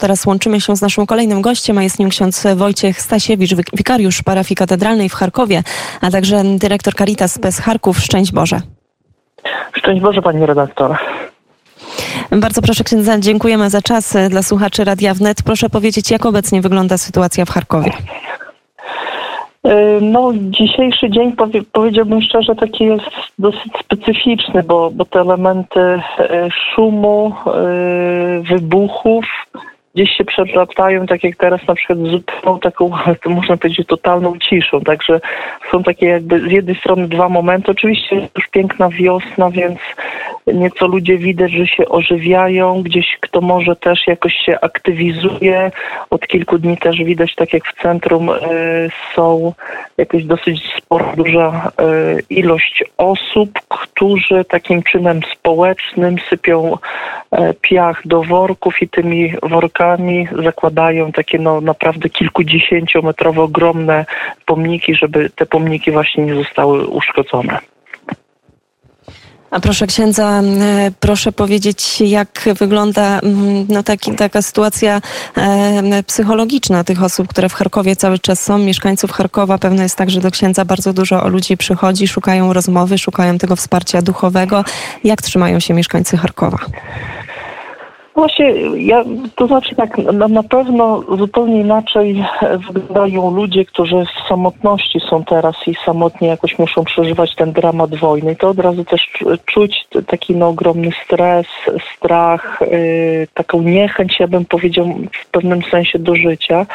[0.00, 4.56] Teraz łączymy się z naszym kolejnym gościem, a jest nim ksiądz Wojciech Stasiewicz, wikariusz parafii
[4.56, 5.62] katedralnej w Charkowie,
[6.00, 7.98] a także dyrektor Caritas bez Charków.
[7.98, 8.60] Szczęść Boże.
[9.72, 10.96] Szczęść Boże, pani redaktor.
[12.30, 15.42] Bardzo proszę księdza, dziękujemy za czas dla słuchaczy Radia Wnet.
[15.42, 17.92] Proszę powiedzieć, jak obecnie wygląda sytuacja w Charkowie?
[19.64, 25.80] E, no, dzisiejszy dzień powie, powiedziałbym szczerze taki jest dosyć specyficzny, bo, bo te elementy
[25.80, 26.00] e,
[26.50, 29.24] szumu, e, wybuchów
[29.94, 32.90] gdzieś się przeplatają, tak jak teraz na przykład z zupełną taką,
[33.26, 34.80] można powiedzieć, totalną ciszą.
[34.80, 35.20] Także
[35.70, 37.70] są takie jakby z jednej strony dwa momenty.
[37.70, 39.78] Oczywiście już piękna wiosna, więc
[40.54, 45.70] nieco ludzie widać, że się ożywiają, gdzieś kto może też jakoś się aktywizuje.
[46.10, 48.36] Od kilku dni też widać, tak jak w centrum y,
[49.14, 49.52] są
[49.98, 51.72] jakaś dosyć spora, duża
[52.18, 60.28] y, ilość osób, którzy takim czynem społecznym sypią y, piach do worków i tymi workami
[60.42, 64.04] zakładają takie no naprawdę kilkudziesięciometrowe ogromne
[64.46, 67.58] pomniki, żeby te pomniki właśnie nie zostały uszkodzone.
[69.50, 73.20] A proszę księdza, e, proszę powiedzieć, jak wygląda
[73.68, 75.00] no, taki, taka sytuacja
[75.36, 79.58] e, psychologiczna tych osób, które w Charkowie cały czas są, mieszkańców Charkowa.
[79.58, 84.02] Pewno jest tak, że do księdza bardzo dużo ludzi przychodzi, szukają rozmowy, szukają tego wsparcia
[84.02, 84.64] duchowego.
[85.04, 86.58] Jak trzymają się mieszkańcy Charkowa?
[88.20, 89.04] Właśnie, ja,
[89.34, 92.24] to znaczy tak, na, na pewno zupełnie inaczej
[92.72, 98.32] wyglądają ludzie, którzy w samotności są teraz i samotnie jakoś muszą przeżywać ten dramat wojny.
[98.32, 99.00] I to od razu też
[99.46, 101.46] czuć taki no, ogromny stres,
[101.96, 106.66] strach, yy, taką niechęć, ja bym powiedział, w pewnym sensie do życia,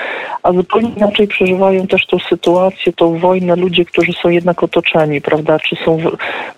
[0.43, 5.59] a zupełnie inaczej przeżywają też tą sytuację, tą wojnę ludzie, którzy są jednak otoczeni, prawda,
[5.59, 5.97] czy są,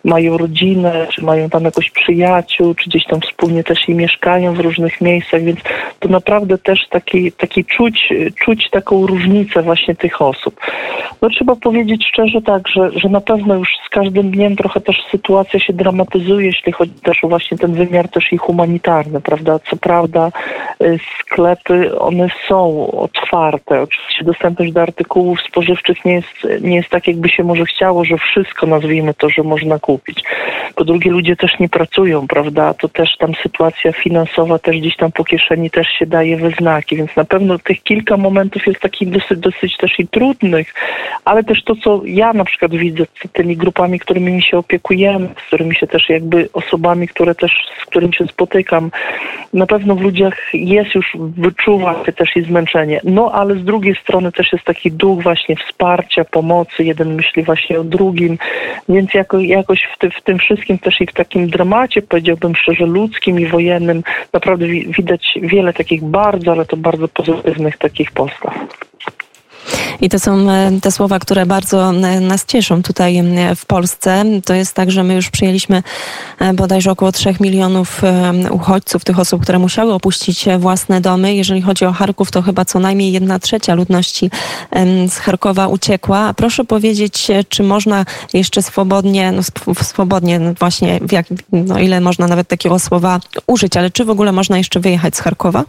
[0.06, 4.60] mają rodzinę, czy mają tam jakoś przyjaciół, czy gdzieś tam wspólnie też i mieszkają w
[4.60, 5.60] różnych różnych miejscach, więc
[6.00, 8.14] to naprawdę też taki, taki czuć,
[8.46, 10.60] czuć taką różnicę właśnie tych osób.
[11.22, 14.96] No trzeba powiedzieć szczerze tak, że, że na pewno już z każdym dniem trochę też
[15.12, 19.60] sytuacja się dramatyzuje, jeśli chodzi też o właśnie ten wymiar też i humanitarny, prawda?
[19.70, 20.32] Co prawda
[20.82, 23.82] y, sklepy, one są otwarte.
[23.82, 28.18] Oczywiście dostępność do artykułów spożywczych nie jest, nie jest tak, jakby się może chciało, że
[28.18, 30.24] wszystko nazwijmy to, że można kupić.
[30.76, 32.74] Po drugie, ludzie też nie pracują, prawda?
[32.74, 36.96] To też tam sytuacja finansowa też gdzieś tam po kieszeni też się daje we znaki,
[36.96, 40.74] więc na pewno tych kilka momentów jest takich dosyć, dosyć też i trudnych,
[41.26, 45.48] ale też to, co ja na przykład widzę z tymi grupami, którymi się opiekujemy, z
[45.48, 47.52] którymi się też jakby osobami, które też,
[47.82, 48.92] z którymi się spotykam,
[49.54, 53.02] na pewno w ludziach jest już, wyczuwa się też i zmęczenie.
[53.04, 57.80] No ale z drugiej strony też jest taki duch właśnie wsparcia, pomocy, jeden myśli właśnie
[57.80, 58.38] o drugim,
[58.90, 62.86] więc jako, jakoś w, ty, w tym wszystkim też i w takim dramacie, powiedziałbym szczerze,
[62.86, 64.04] ludzkim i wojennym,
[64.48, 68.54] naprawdę widać wiele takich bardzo, ale to bardzo pozytywnych takich postaw.
[70.02, 73.24] I to są e, te słowa, które bardzo e, nas cieszą tutaj
[73.56, 74.24] w Polsce.
[74.46, 75.84] To jest tak, że my już przyjęliśmy
[76.40, 78.02] e, bodajże około 3 milionów
[78.52, 81.36] uchodźców, tych osób, które musiały opuścić własne domy.
[81.36, 84.32] Jeżeli chodzi o Charków, to chyba co najmniej jedna trzecia ludności
[85.10, 86.34] z Charkowa uciekła.
[86.34, 89.42] Proszę powiedzieć, czy można jeszcze swobodnie, no
[89.84, 94.32] swobodnie no właśnie, jak, no ile można nawet takiego słowa użyć, ale czy w ogóle
[94.32, 95.64] można jeszcze wyjechać z Charkowa?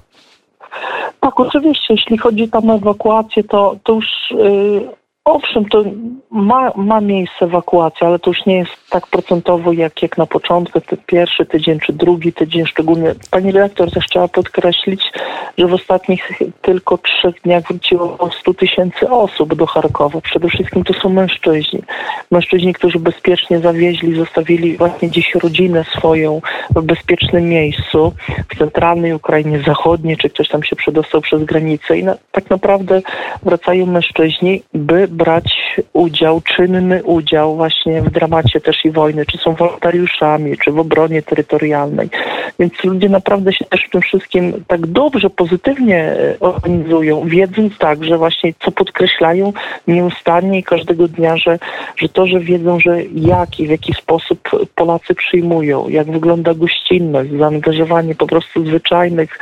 [1.20, 1.94] Tak, oczywiście.
[1.94, 4.88] Jeśli chodzi tam o ewakuację, to, to już yy,
[5.28, 5.84] Owszem, to
[6.31, 10.81] ma, ma miejsce ewakuacja, ale to już nie jest tak procentowo jak, jak na początku,
[10.81, 13.15] ten pierwszy tydzień czy drugi tydzień szczególnie.
[13.31, 15.12] Pani redaktor też chciała podkreślić,
[15.59, 16.31] że w ostatnich
[16.62, 20.21] tylko trzech dniach wróciło o 100 tysięcy osób do Charkowa.
[20.21, 21.83] Przede wszystkim to są mężczyźni.
[22.31, 26.41] Mężczyźni, którzy bezpiecznie zawieźli, zostawili właśnie dziś rodzinę swoją
[26.71, 28.12] w bezpiecznym miejscu
[28.49, 33.03] w centralnej Ukrainie, zachodniej, czy ktoś tam się przedostał przez granicę i na, tak naprawdę
[33.43, 39.54] wracają mężczyźni, by brać udział, czynny udział właśnie w dramacie też i wojny, czy są
[39.54, 42.08] wolontariuszami, czy w obronie terytorialnej.
[42.58, 48.04] Więc ludzie naprawdę się też w tym wszystkim tak dobrze, pozytywnie e, organizują, wiedząc tak,
[48.04, 49.53] że właśnie co podkreślają
[49.88, 51.59] nieustannie i każdego dnia, że,
[51.97, 57.30] że to, że wiedzą, że jak i w jaki sposób Polacy przyjmują, jak wygląda gościnność,
[57.30, 59.38] zaangażowanie po prostu zwyczajnych,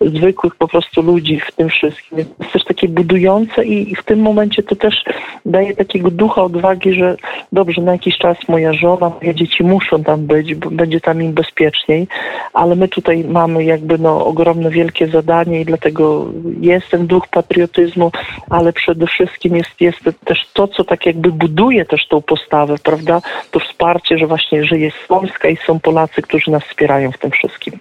[0.00, 2.18] zwykłych po prostu ludzi w tym wszystkim.
[2.18, 5.04] Jest też takie budujące i, i w tym momencie to też
[5.46, 7.16] daje takiego ducha odwagi, że
[7.52, 11.32] dobrze, na jakiś czas moja żona, moje dzieci muszą tam być, bo będzie tam im
[11.32, 12.06] bezpieczniej,
[12.52, 16.26] ale my tutaj mamy jakby no ogromne, wielkie zadanie i dlatego
[16.60, 18.10] jest ten duch patriotyzmu,
[18.50, 23.20] ale przede wszystkim jest, jest też to, co tak jakby buduje też tą postawę, prawda?
[23.50, 27.30] To wsparcie, że właśnie, że jest Polska i są Polacy, którzy nas wspierają w tym
[27.30, 27.78] wszystkim.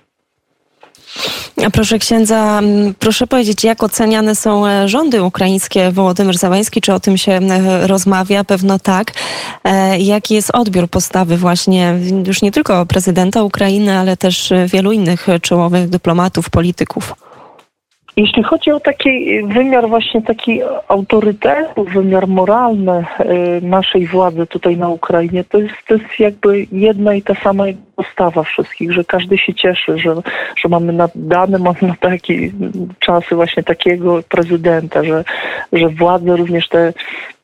[1.66, 2.62] A proszę księdza,
[3.00, 6.82] proszę powiedzieć, jak oceniane są e, rządy ukraińskie Wołodymyr Załański?
[6.82, 7.40] Czy o tym się
[7.82, 8.44] rozmawia?
[8.44, 9.12] Pewno tak.
[9.64, 15.28] E, jaki jest odbiór postawy właśnie już nie tylko prezydenta Ukrainy, ale też wielu innych
[15.42, 17.23] czołowych dyplomatów, polityków?
[18.18, 23.06] Jeśli chodzi o taki wymiar właśnie taki autorytetu, wymiar moralny e,
[23.62, 27.64] naszej władzy tutaj na Ukrainie, to jest, to jest jakby jedna i ta sama
[27.96, 30.16] postawa wszystkich, że każdy się cieszy, że,
[30.58, 32.52] że mamy na, dane mamy na takie
[33.00, 35.24] czasy właśnie takiego prezydenta, że,
[35.74, 36.94] że władze również te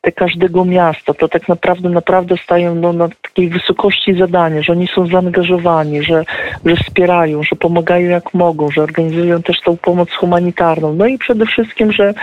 [0.00, 4.88] te każdego miasta, to tak naprawdę naprawdę stają no, na takiej wysokości zadania, że oni
[4.94, 6.24] są zaangażowani, że,
[6.64, 10.94] że wspierają, że pomagają jak mogą, że organizują też tą pomoc humanitarną.
[10.94, 12.14] No i przede wszystkim, że,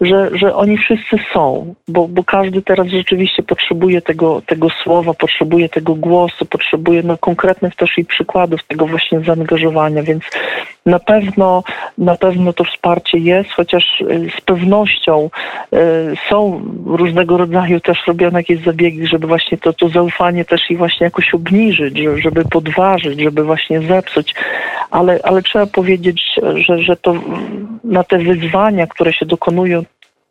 [0.00, 5.68] że, że oni wszyscy są, bo, bo każdy teraz rzeczywiście potrzebuje tego, tego słowa, potrzebuje
[5.68, 10.24] tego głosu, potrzebuje no, konkretnych też i przykładów tego właśnie zaangażowania, więc
[10.88, 11.62] na pewno,
[11.98, 15.30] na pewno to wsparcie jest, chociaż y, z pewnością
[15.72, 15.78] y,
[16.28, 21.04] są różnego rodzaju też robione jakieś zabiegi, żeby właśnie to, to zaufanie też i właśnie
[21.04, 24.34] jakoś obniżyć, żeby podważyć, żeby właśnie zepsuć,
[24.90, 26.22] ale, ale trzeba powiedzieć,
[26.66, 27.14] że, że to
[27.84, 29.82] na te wyzwania, które się dokonują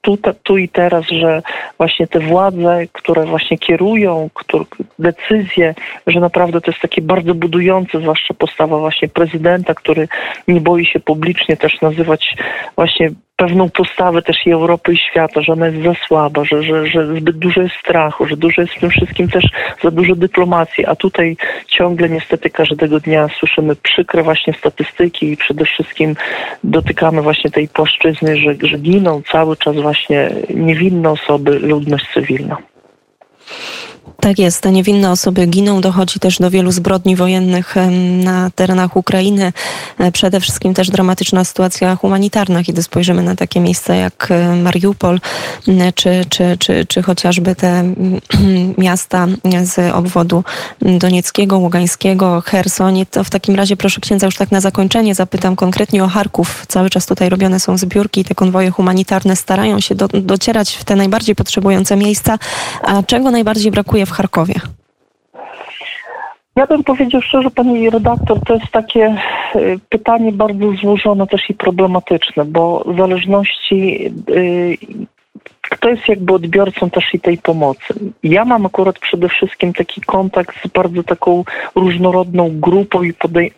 [0.02, 1.42] tu, tu i teraz, że
[1.78, 4.64] właśnie te władze, które właśnie kierują które,
[5.00, 5.76] decyzje,
[6.08, 10.08] że naprawdę to jest takie bardzo budujące, zwłaszcza postawa właśnie prezydenta, który
[10.48, 12.36] nie boi się publicznie też nazywać
[12.76, 16.88] właśnie pewną postawę też i Europy i świata, że ona jest za słaba, że, że,
[16.88, 19.44] że zbyt dużo jest strachu, że dużo jest w tym wszystkim też
[19.84, 25.66] za dużo dyplomacji, a tutaj ciągle niestety każdego dnia słyszymy przykre właśnie statystyki i przede
[25.66, 26.16] wszystkim
[26.64, 32.58] dotykamy właśnie tej płaszczyzny, że, że giną cały czas właśnie niewinne osoby, ludność cywilna.
[34.20, 37.76] Tak jest, te niewinne osoby giną, dochodzi też do wielu zbrodni wojennych
[38.24, 39.54] na terenach Ukrainy.
[40.00, 45.20] E, przede wszystkim też dramatyczna sytuacja humanitarna, kiedy spojrzymy na takie miejsca jak e, Mariupol,
[45.96, 47.84] czy, czy, czy, czy chociażby te
[48.78, 49.28] miasta
[49.64, 50.44] z obwodu
[50.82, 53.06] donieckiego, ługańskiego, Hersonie.
[53.06, 56.66] To w takim razie proszę księdza już tak na zakończenie zapytam konkretnie o Charków.
[56.68, 60.96] Cały czas tutaj robione są zbiórki, te konwoje humanitarne starają się do, docierać w te
[60.96, 62.40] najbardziej potrzebujące miejsca.
[62.82, 64.54] A czego najbardziej brakuje w Charkowie?
[66.56, 69.18] Ja bym powiedział szczerze, pani redaktor, to jest takie
[69.56, 74.78] y, pytanie bardzo złożone też i problematyczne, bo w zależności y,
[75.70, 77.94] kto jest jakby odbiorcą też i tej pomocy.
[78.24, 81.44] Ja mam akurat przede wszystkim taki kontakt z bardzo taką
[81.76, 83.14] różnorodną grupą i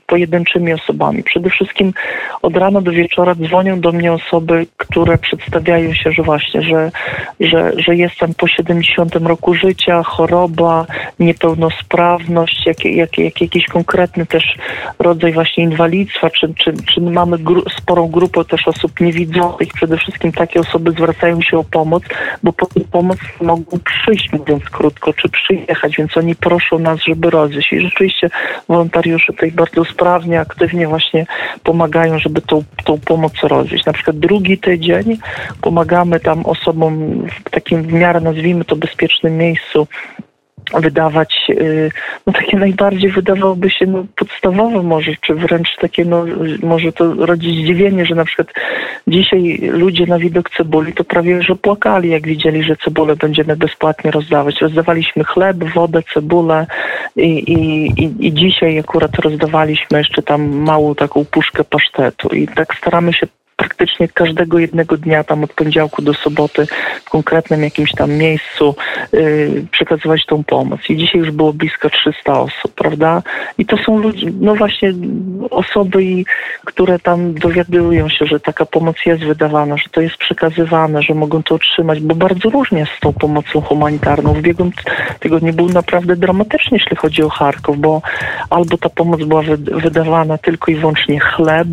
[0.07, 1.23] pojedynczymi osobami.
[1.23, 1.93] Przede wszystkim
[2.41, 6.91] od rana do wieczora dzwonią do mnie osoby, które przedstawiają się, że właśnie, że,
[7.39, 10.85] że, że jestem po 70 roku życia, choroba,
[11.19, 14.55] niepełnosprawność, jak, jak, jak jakiś konkretny też
[14.99, 19.73] rodzaj właśnie inwalidztwa, czy, czy, czy mamy gru, sporą grupę też osób niewidzących.
[19.73, 24.63] Przede wszystkim takie osoby zwracają się o pomoc pomoc, bo po pomoc mogą przyjść, mówiąc
[24.63, 27.73] krótko, czy przyjechać, więc oni proszą nas, żeby rozwieść.
[27.73, 28.29] I rzeczywiście
[28.67, 31.25] wolontariusze tutaj bardzo sprawnie, aktywnie właśnie
[31.63, 33.85] pomagają, żeby tą, tą pomoc rozwieść.
[33.85, 35.17] Na przykład drugi tydzień
[35.61, 39.87] pomagamy tam osobom w takim w miarę, nazwijmy to, bezpiecznym miejscu
[40.73, 41.91] wydawać, y,
[42.27, 46.25] no takie najbardziej wydawałoby się no, podstawowe może, czy wręcz takie, no
[46.63, 48.47] może to rodzić zdziwienie, że na przykład
[49.09, 54.11] dzisiaj ludzie na widok cebuli to prawie że płakali, jak widzieli, że cebulę będziemy bezpłatnie
[54.11, 54.61] rozdawać.
[54.61, 56.67] Rozdawaliśmy chleb, wodę, cebulę
[57.15, 63.13] i, i, i dzisiaj akurat rozdawaliśmy jeszcze tam małą taką puszkę pasztetu i tak staramy
[63.13, 63.27] się
[63.59, 66.67] praktycznie każdego jednego dnia, tam od poniedziałku do soboty,
[67.05, 68.75] w konkretnym jakimś tam miejscu
[69.13, 70.79] yy, przekazywać tą pomoc.
[70.89, 73.21] I dzisiaj już było blisko 300 osób, prawda?
[73.57, 74.93] I to są ludzie, no właśnie
[75.49, 76.23] osoby,
[76.65, 81.43] które tam dowiadują się, że taka pomoc jest wydawana, że to jest przekazywane, że mogą
[81.43, 84.33] to otrzymać, bo bardzo różnie z tą pomocą humanitarną.
[84.33, 84.71] W ubiegłym
[85.19, 88.01] tygodniu był naprawdę dramatycznie, jeśli chodzi o Charków, bo
[88.49, 91.67] albo ta pomoc była wydawana tylko i wyłącznie chleb,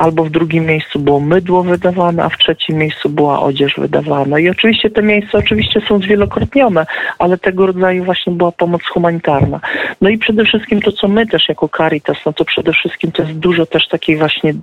[0.00, 4.38] albo w drugim miejscu było mydło wydawane, a w trzecim miejscu była odzież wydawana.
[4.38, 6.86] I oczywiście te miejsca oczywiście są zwielokrotnione,
[7.18, 9.60] ale tego rodzaju właśnie była pomoc humanitarna.
[10.00, 13.22] No i przede wszystkim to, co my też jako Caritas, no to przede wszystkim to
[13.22, 14.54] jest dużo też takich właśnie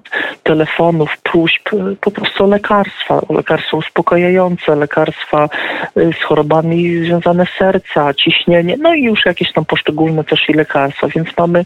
[0.44, 1.70] telefonów, próśb,
[2.01, 5.50] po prostu lekarstwa, lekarstwa uspokajające, lekarstwa
[5.98, 10.53] y, z chorobami związane z serca, ciśnienie, no i już jakieś tam poszczególne też i
[10.53, 11.65] lekarstwa, więc mamy y,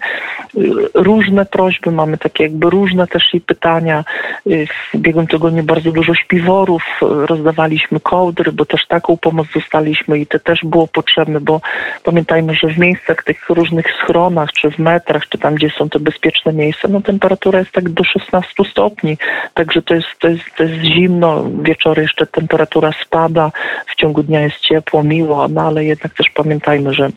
[0.93, 4.03] różne prośby, mamy takie jakby różne też i pytania, pytania.
[4.45, 10.39] W ubiegłym tygodniu bardzo dużo śpiworów, rozdawaliśmy kołdry, bo też taką pomoc dostaliśmy i to
[10.39, 11.61] też było potrzebne, bo
[12.03, 15.99] pamiętajmy, że w miejscach tych różnych schronach, czy w metrach, czy tam, gdzie są te
[15.99, 19.17] bezpieczne miejsca, no temperatura jest tak do 16 stopni,
[19.53, 23.51] także to jest, to jest, to jest zimno, wieczory jeszcze temperatura spada,
[23.87, 27.09] w ciągu dnia jest ciepło, miło, no ale jednak też pamiętajmy, że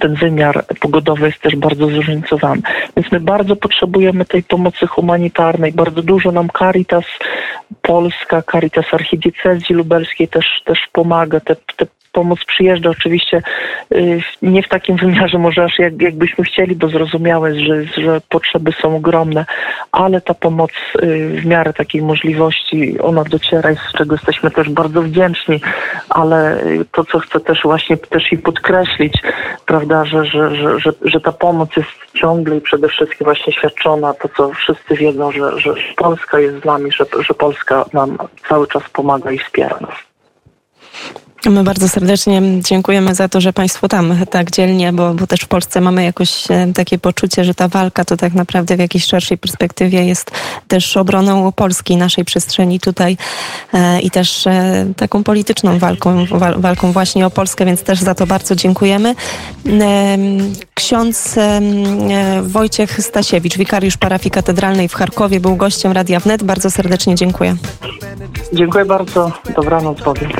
[0.00, 2.62] ten wymiar pogodowy jest też bardzo zróżnicowany.
[2.96, 5.72] Więc my bardzo potrzebujemy tej pomocy humanitarnej.
[5.72, 7.04] Bardzo dużo nam Caritas
[7.82, 11.40] Polska, Caritas Archidiecezji Lubelskiej też, też pomaga.
[11.40, 11.86] Te, te
[12.18, 12.90] pomoc przyjeżdża.
[12.90, 13.42] Oczywiście
[13.92, 18.72] y, nie w takim wymiarze może aż jak, jakbyśmy chcieli, bo zrozumiałe że, że potrzeby
[18.72, 19.46] są ogromne,
[19.92, 20.70] ale ta pomoc
[21.02, 25.60] y, w miarę takiej możliwości, ona dociera i z czego jesteśmy też bardzo wdzięczni,
[26.08, 29.14] ale y, to, co chcę też właśnie też i podkreślić,
[29.66, 34.14] prawda, że, że, że, że, że ta pomoc jest ciągle i przede wszystkim właśnie świadczona,
[34.14, 38.66] to co wszyscy wiedzą, że, że Polska jest z nami, że, że Polska nam cały
[38.66, 40.08] czas pomaga i wspiera nas.
[41.46, 45.48] My bardzo serdecznie dziękujemy za to, że Państwo tam tak dzielnie, bo, bo też w
[45.48, 49.38] Polsce mamy jakoś e, takie poczucie, że ta walka to tak naprawdę w jakiejś szerszej
[49.38, 50.30] perspektywie jest
[50.68, 53.16] też obroną Polski, naszej przestrzeni tutaj
[53.74, 58.14] e, i też e, taką polityczną walką, wal, walką właśnie o Polskę, więc też za
[58.14, 59.14] to bardzo dziękujemy.
[60.74, 61.34] Ksiądz
[62.42, 66.42] Wojciech Stasiewicz, wikariusz parafii katedralnej w Charkowie, był gościem Radia Wnet.
[66.42, 67.56] Bardzo serdecznie dziękuję.
[68.52, 69.32] Dziękuję bardzo.
[69.56, 70.30] Dobranoc Bogiem.